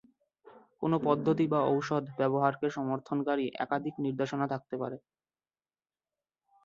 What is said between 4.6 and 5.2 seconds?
পারে।